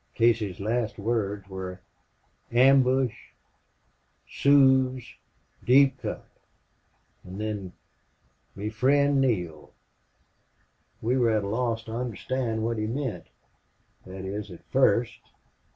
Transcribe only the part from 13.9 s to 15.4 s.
that is, at first.